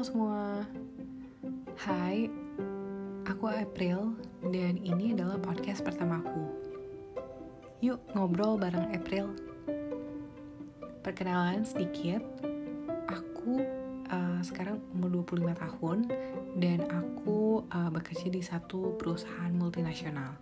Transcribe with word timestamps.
Halo 0.00 0.16
semua, 0.16 0.64
hai, 1.84 2.24
aku 3.28 3.52
April 3.52 4.16
dan 4.48 4.80
ini 4.80 5.12
adalah 5.12 5.36
podcast 5.36 5.84
pertamaku. 5.84 6.40
Yuk 7.84 8.00
ngobrol 8.16 8.56
bareng 8.56 8.96
April. 8.96 9.36
Perkenalan 11.04 11.68
sedikit, 11.68 12.24
aku 13.12 13.60
uh, 14.08 14.40
sekarang 14.40 14.80
umur 14.96 15.20
25 15.36 15.68
tahun 15.68 15.98
dan 16.56 16.80
aku 16.88 17.68
uh, 17.68 17.92
bekerja 17.92 18.32
di 18.32 18.40
satu 18.40 18.96
perusahaan 18.96 19.52
multinasional. 19.52 20.32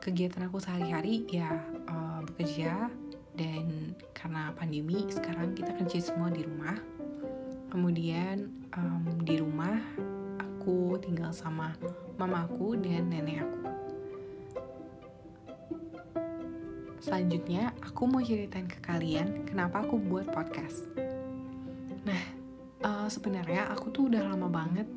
Kegiatan 0.00 0.48
aku 0.48 0.56
sehari-hari 0.56 1.28
ya 1.28 1.60
uh, 1.92 2.24
bekerja 2.24 2.88
dan 3.36 3.92
karena 4.16 4.56
pandemi 4.56 5.04
sekarang 5.12 5.52
kita 5.52 5.76
kerja 5.76 6.00
semua 6.00 6.32
di 6.32 6.40
rumah 6.40 6.97
kemudian 7.68 8.48
um, 8.76 9.04
di 9.24 9.40
rumah 9.40 9.76
aku 10.40 10.96
tinggal 11.00 11.32
sama 11.32 11.76
mamaku 12.16 12.76
dan 12.80 13.08
nenek 13.08 13.44
aku. 13.44 13.60
Selanjutnya 16.98 17.72
aku 17.80 18.02
mau 18.04 18.20
ceritain 18.20 18.68
ke 18.68 18.80
kalian 18.84 19.48
kenapa 19.48 19.86
aku 19.86 19.96
buat 19.96 20.28
podcast. 20.28 20.88
Nah 22.04 22.22
uh, 22.84 23.08
sebenarnya 23.08 23.72
aku 23.72 23.92
tuh 23.94 24.12
udah 24.12 24.28
lama 24.28 24.48
banget 24.50 24.88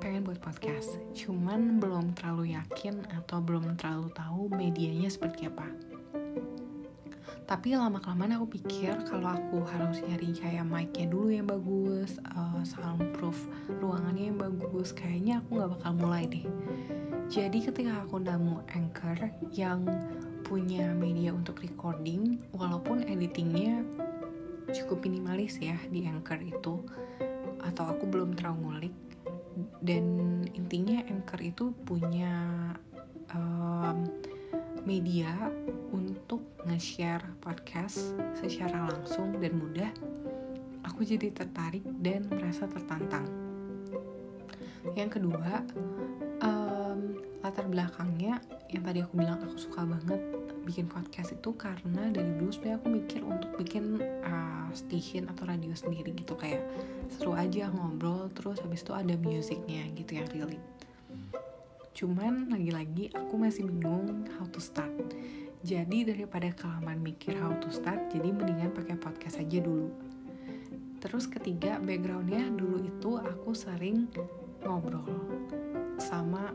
pengen 0.00 0.24
buat 0.24 0.40
podcast. 0.40 1.00
Cuman 1.16 1.80
belum 1.80 2.16
terlalu 2.16 2.56
yakin 2.56 3.04
atau 3.16 3.40
belum 3.40 3.76
terlalu 3.80 4.12
tahu 4.12 4.52
medianya 4.52 5.08
seperti 5.08 5.48
apa 5.48 5.97
tapi 7.48 7.72
lama 7.72 7.96
kelamaan 7.96 8.36
aku 8.36 8.60
pikir 8.60 8.92
kalau 9.08 9.32
aku 9.32 9.64
harus 9.64 10.04
nyari 10.04 10.36
kayak 10.36 10.68
mic-nya 10.68 11.08
dulu 11.08 11.32
yang 11.32 11.48
bagus 11.48 12.20
uh, 12.36 12.60
soundproof 12.60 13.48
ruangannya 13.80 14.28
yang 14.28 14.36
bagus 14.36 14.92
kayaknya 14.92 15.40
aku 15.40 15.56
nggak 15.56 15.70
bakal 15.80 15.92
mulai 15.96 16.28
deh. 16.28 16.44
Jadi 17.32 17.64
ketika 17.64 18.04
aku 18.04 18.20
nemu 18.20 18.68
anchor 18.68 19.16
yang 19.56 19.88
punya 20.44 20.92
media 20.92 21.32
untuk 21.32 21.64
recording 21.64 22.36
walaupun 22.52 23.08
editingnya 23.08 23.80
cukup 24.68 25.08
minimalis 25.08 25.56
ya 25.56 25.80
di 25.88 26.04
anchor 26.04 26.44
itu 26.44 26.84
atau 27.64 27.84
aku 27.88 28.04
belum 28.12 28.36
terlalu 28.36 28.60
ngulik 28.60 28.96
dan 29.80 30.04
intinya 30.52 31.00
anchor 31.08 31.40
itu 31.40 31.72
punya 31.88 32.36
um, 33.32 34.04
media 34.88 35.28
untuk 35.92 36.40
nge-share 36.64 37.20
podcast 37.44 38.16
secara 38.40 38.88
langsung 38.88 39.36
dan 39.36 39.52
mudah, 39.60 39.92
aku 40.88 41.04
jadi 41.04 41.28
tertarik 41.28 41.84
dan 42.00 42.24
merasa 42.32 42.64
tertantang. 42.64 43.28
Yang 44.96 45.20
kedua, 45.20 45.60
um, 46.40 47.20
latar 47.44 47.68
belakangnya 47.68 48.40
yang 48.72 48.80
tadi 48.80 49.04
aku 49.04 49.20
bilang 49.20 49.36
aku 49.44 49.60
suka 49.60 49.84
banget 49.84 50.20
bikin 50.64 50.88
podcast 50.88 51.36
itu 51.36 51.52
karena 51.56 52.08
dari 52.08 52.28
dulu 52.40 52.48
sebenarnya 52.48 52.78
aku 52.80 52.88
mikir 52.88 53.20
untuk 53.24 53.50
bikin 53.60 53.84
uh, 54.24 54.68
station 54.72 55.28
atau 55.28 55.48
radio 55.48 55.72
sendiri 55.72 56.12
gitu 56.16 56.32
kayak 56.36 56.64
seru 57.12 57.32
aja 57.36 57.72
ngobrol 57.72 58.28
terus 58.36 58.60
habis 58.60 58.84
itu 58.84 58.92
ada 58.92 59.16
musiknya 59.16 59.84
gitu 59.96 60.20
yang 60.20 60.28
relate 60.28 60.78
Cuman 61.98 62.46
lagi-lagi 62.46 63.10
aku 63.10 63.34
masih 63.34 63.66
bingung 63.66 64.22
how 64.38 64.46
to 64.54 64.62
start. 64.62 64.94
Jadi 65.66 66.06
daripada 66.06 66.46
kelamaan 66.54 67.02
mikir 67.02 67.34
how 67.34 67.50
to 67.58 67.74
start, 67.74 68.06
jadi 68.14 68.30
mendingan 68.30 68.70
pakai 68.70 68.94
podcast 68.94 69.42
aja 69.42 69.58
dulu. 69.58 69.90
Terus 71.02 71.26
ketiga, 71.26 71.82
backgroundnya 71.82 72.54
dulu 72.54 72.86
itu 72.86 73.18
aku 73.18 73.50
sering 73.50 74.06
ngobrol 74.62 75.10
sama 75.98 76.54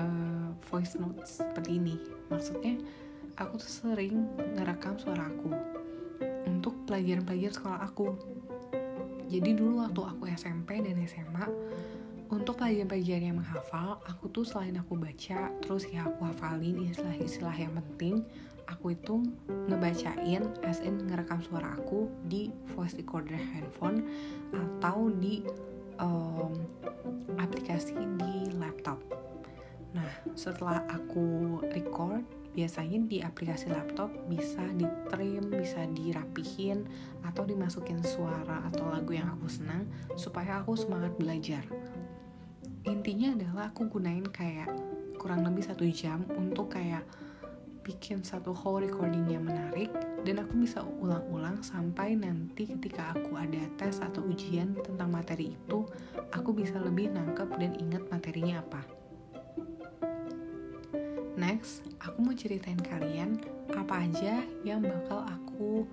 uh, 0.00 0.56
voice 0.72 0.96
notes 0.96 1.44
seperti 1.44 1.76
ini. 1.76 2.00
Maksudnya 2.32 2.80
aku 3.36 3.60
tuh 3.60 3.92
sering 3.92 4.24
ngerekam 4.56 4.96
suara 4.96 5.28
aku 5.28 5.52
untuk 6.48 6.88
pelajaran-pelajaran 6.88 7.52
sekolah 7.60 7.80
aku. 7.84 8.16
Jadi 9.28 9.52
dulu 9.52 9.84
waktu 9.84 10.00
aku 10.00 10.24
SMP 10.32 10.80
dan 10.80 10.96
SMA, 11.04 11.44
untuk 12.28 12.60
pelajaran-pelajaran 12.60 13.24
yang 13.32 13.38
menghafal, 13.40 14.00
aku 14.04 14.28
tuh 14.28 14.44
selain 14.44 14.76
aku 14.76 15.00
baca, 15.00 15.48
terus 15.64 15.88
ya 15.88 16.04
aku 16.04 16.28
hafalin 16.28 16.84
istilah-istilah 16.92 17.56
yang 17.56 17.72
penting, 17.72 18.24
aku 18.68 18.92
itu 18.92 19.24
ngebacain 19.48 20.44
as 20.60 20.84
in 20.84 21.08
ngerekam 21.08 21.40
suara 21.40 21.72
aku 21.72 22.12
di 22.28 22.52
voice 22.76 22.92
recorder 23.00 23.36
handphone 23.36 24.04
atau 24.52 25.08
di 25.08 25.40
um, 25.96 26.52
aplikasi 27.40 27.96
di 27.96 28.52
laptop. 28.60 29.00
Nah, 29.96 30.08
setelah 30.36 30.84
aku 30.92 31.58
record, 31.72 32.20
biasanya 32.52 33.08
di 33.08 33.24
aplikasi 33.24 33.72
laptop 33.72 34.12
bisa 34.28 34.60
ditrim, 34.76 35.48
bisa 35.48 35.88
dirapihin, 35.96 36.84
atau 37.24 37.48
dimasukin 37.48 38.04
suara 38.04 38.68
atau 38.68 38.92
lagu 38.92 39.16
yang 39.16 39.32
aku 39.32 39.48
senang 39.48 39.88
supaya 40.12 40.60
aku 40.60 40.76
semangat 40.76 41.16
belajar 41.16 41.64
intinya 42.88 43.36
adalah 43.36 43.64
aku 43.68 43.84
gunain 43.86 44.24
kayak 44.24 44.72
kurang 45.20 45.44
lebih 45.44 45.60
satu 45.60 45.84
jam 45.92 46.24
untuk 46.32 46.72
kayak 46.72 47.04
bikin 47.84 48.20
satu 48.20 48.52
whole 48.52 48.84
recording 48.84 49.24
yang 49.28 49.44
menarik 49.44 49.88
dan 50.24 50.44
aku 50.44 50.60
bisa 50.60 50.84
ulang-ulang 51.00 51.60
sampai 51.64 52.16
nanti 52.16 52.68
ketika 52.68 53.16
aku 53.16 53.36
ada 53.36 53.64
tes 53.80 53.96
atau 54.00 54.24
ujian 54.28 54.76
tentang 54.84 55.08
materi 55.08 55.56
itu 55.56 55.88
aku 56.32 56.52
bisa 56.52 56.76
lebih 56.80 57.12
nangkep 57.12 57.48
dan 57.56 57.72
inget 57.80 58.04
materinya 58.12 58.60
apa. 58.60 58.82
Next 61.38 61.84
aku 62.00 62.18
mau 62.24 62.36
ceritain 62.36 62.80
kalian 62.80 63.40
apa 63.72 64.04
aja 64.04 64.44
yang 64.64 64.84
bakal 64.84 65.24
aku 65.24 65.88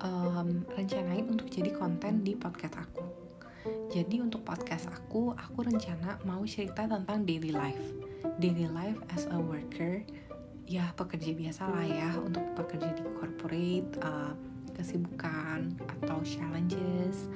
um, 0.00 0.64
rencanain 0.76 1.28
untuk 1.28 1.52
jadi 1.52 1.72
konten 1.76 2.24
di 2.24 2.32
podcast 2.36 2.80
aku 2.80 3.23
jadi 3.94 4.26
untuk 4.26 4.42
podcast 4.42 4.90
aku, 4.90 5.38
aku 5.38 5.70
rencana 5.70 6.18
mau 6.26 6.42
cerita 6.42 6.82
tentang 6.82 7.22
daily 7.22 7.54
life. 7.54 7.94
Daily 8.42 8.66
life 8.66 8.98
as 9.14 9.30
a 9.30 9.38
worker, 9.38 10.02
ya 10.66 10.90
pekerja 10.98 11.30
biasa 11.30 11.62
lah 11.70 11.86
ya 11.86 12.10
untuk 12.18 12.42
pekerja 12.58 12.90
di 12.90 13.06
corporate, 13.14 13.94
uh, 14.02 14.34
kesibukan 14.74 15.78
atau 15.86 16.18
challenges. 16.26 17.30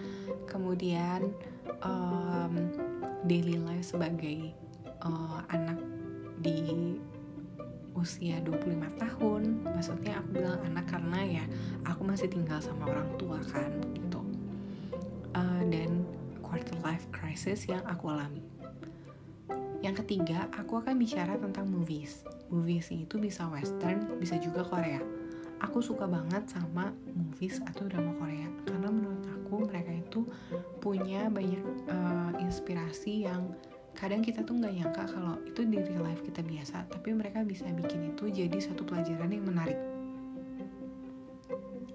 Kemudian 0.50 1.30
um, 1.78 2.74
daily 3.22 3.62
life 3.62 3.94
sebagai 3.94 4.50
uh, 5.06 5.38
anak 5.54 5.78
di 6.42 6.98
usia 7.94 8.42
25 8.42 8.94
tahun 8.94 9.42
maksudnya 9.74 10.22
aku 10.22 10.38
bilang 10.38 10.58
anak 10.70 10.86
karena 10.86 11.42
ya 11.42 11.44
aku 11.82 12.06
masih 12.06 12.30
tinggal 12.30 12.62
sama 12.62 12.86
orang 12.86 13.10
tua 13.18 13.42
kan 13.50 13.74
crisis 17.38 17.70
yang 17.70 17.86
aku 17.86 18.10
alami. 18.10 18.42
Yang 19.78 20.02
ketiga, 20.02 20.50
aku 20.58 20.82
akan 20.82 20.98
bicara 20.98 21.38
tentang 21.38 21.70
movies. 21.70 22.26
Movies 22.50 22.90
itu 22.90 23.14
bisa 23.14 23.46
western, 23.46 24.18
bisa 24.18 24.42
juga 24.42 24.66
Korea. 24.66 24.98
Aku 25.62 25.78
suka 25.78 26.10
banget 26.10 26.50
sama 26.50 26.90
movies 27.14 27.62
atau 27.62 27.86
drama 27.86 28.10
Korea 28.18 28.50
karena 28.66 28.90
menurut 28.90 29.22
aku 29.22 29.70
mereka 29.70 29.94
itu 29.94 30.26
punya 30.82 31.30
banyak 31.30 31.62
uh, 31.86 32.34
inspirasi 32.42 33.30
yang 33.30 33.54
kadang 33.94 34.18
kita 34.18 34.42
tuh 34.42 34.58
nggak 34.58 34.74
nyangka 34.74 35.06
kalau 35.06 35.38
itu 35.46 35.62
di 35.62 35.78
real 35.78 36.02
life 36.10 36.26
kita 36.26 36.42
biasa, 36.42 36.90
tapi 36.90 37.14
mereka 37.14 37.46
bisa 37.46 37.70
bikin 37.70 38.18
itu 38.18 38.34
jadi 38.34 38.58
satu 38.58 38.82
pelajaran 38.82 39.30
yang 39.30 39.46
menarik 39.46 39.78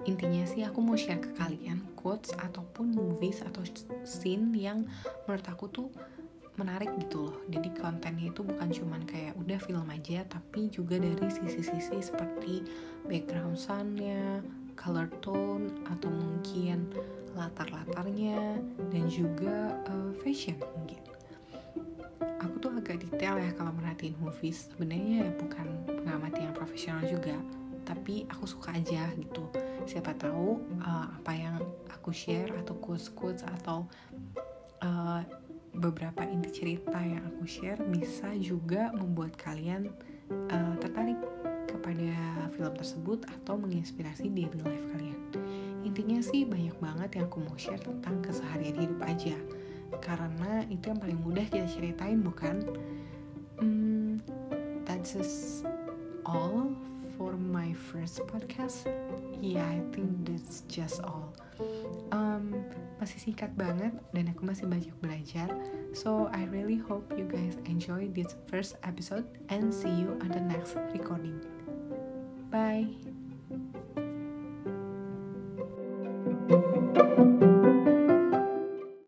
intinya 0.04 0.44
sih 0.44 0.68
aku 0.68 0.84
mau 0.84 1.00
share 1.00 1.24
ke 1.24 1.32
kalian 1.40 1.84
quotes 1.96 2.36
ataupun 2.36 2.92
movies 2.92 3.40
atau 3.44 3.64
scene 4.04 4.52
yang 4.56 4.84
menurut 5.24 5.48
aku 5.48 5.66
tuh 5.72 5.88
menarik 6.60 6.92
gitu 7.02 7.32
loh. 7.32 7.38
Jadi 7.50 7.70
kontennya 7.74 8.30
itu 8.30 8.46
bukan 8.46 8.70
cuman 8.70 9.02
kayak 9.10 9.34
udah 9.40 9.58
film 9.58 9.88
aja 9.90 10.22
tapi 10.30 10.70
juga 10.70 11.02
dari 11.02 11.28
sisi-sisi 11.32 11.98
seperti 12.04 12.62
background 13.10 13.58
soundnya 13.58 14.44
color 14.78 15.10
tone 15.22 15.70
atau 15.90 16.10
mungkin 16.10 16.92
latar-latarnya 17.34 18.62
dan 18.94 19.04
juga 19.10 19.82
uh, 19.90 20.12
fashion 20.22 20.60
mungkin. 20.78 21.02
Aku 22.44 22.60
tuh 22.60 22.76
agak 22.76 23.02
detail 23.02 23.40
ya 23.40 23.56
kalau 23.56 23.74
merhatiin 23.74 24.14
movies. 24.20 24.70
Sebenarnya 24.70 25.26
ya 25.26 25.30
bukan 25.40 25.68
pengamat 25.88 26.34
yang 26.38 26.54
profesional 26.54 27.02
juga 27.08 27.34
tapi 27.94 28.26
aku 28.26 28.50
suka 28.50 28.74
aja 28.74 29.06
gitu. 29.14 29.46
Siapa 29.86 30.18
tahu 30.18 30.58
uh, 30.82 31.08
apa 31.14 31.32
yang 31.38 31.62
aku 31.94 32.10
share 32.10 32.50
atau 32.58 32.74
quotes-quotes 32.82 33.46
atau 33.62 33.86
uh, 34.82 35.22
beberapa 35.78 36.26
inti 36.26 36.50
cerita 36.50 36.98
yang 36.98 37.22
aku 37.22 37.46
share 37.46 37.78
bisa 37.94 38.34
juga 38.42 38.90
membuat 38.98 39.38
kalian 39.38 39.94
uh, 40.50 40.74
tertarik 40.82 41.22
kepada 41.70 42.50
film 42.58 42.74
tersebut 42.74 43.20
atau 43.30 43.62
menginspirasi 43.62 44.26
real 44.34 44.50
life 44.66 44.88
kalian. 44.90 45.22
Intinya 45.86 46.18
sih 46.26 46.50
banyak 46.50 46.74
banget 46.82 47.22
yang 47.22 47.30
aku 47.30 47.46
mau 47.46 47.58
share 47.62 47.82
tentang 47.82 48.26
keseharian 48.26 48.74
hidup 48.74 49.02
aja. 49.06 49.38
Karena 50.02 50.66
itu 50.66 50.90
yang 50.90 50.98
paling 50.98 51.20
mudah 51.22 51.46
kita 51.46 51.70
ceritain 51.70 52.26
bukan? 52.26 52.66
Hmm, 53.62 54.18
that's 54.90 55.62
all 56.26 56.74
for 57.18 57.34
my 57.34 57.74
first 57.74 58.20
podcast. 58.28 58.90
Yeah 59.42 59.66
I 59.66 59.82
think 59.92 60.26
that's 60.26 60.66
just 60.72 61.02
all. 61.02 61.34
Um, 62.10 62.66
masih 62.98 63.20
singkat 63.22 63.54
banget 63.54 63.94
dan 64.16 64.32
aku 64.34 64.48
masih 64.48 64.66
banyak 64.66 64.94
belajar. 65.04 65.50
So 65.94 66.30
I 66.34 66.50
really 66.50 66.82
hope 66.82 67.14
you 67.14 67.30
guys 67.30 67.58
enjoy 67.70 68.10
this 68.10 68.34
first 68.50 68.80
episode 68.82 69.30
and 69.54 69.70
see 69.70 69.94
you 69.94 70.18
on 70.26 70.34
the 70.34 70.42
next 70.42 70.74
recording. 70.94 71.38
Bye 72.50 73.13